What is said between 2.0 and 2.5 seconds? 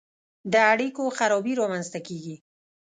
کیږي.